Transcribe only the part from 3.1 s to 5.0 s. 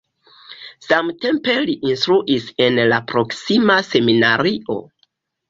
proksima seminario.